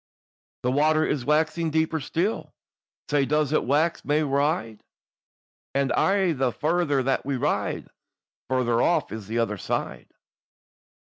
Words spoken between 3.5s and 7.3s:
it wax mair wide; And aye the farther that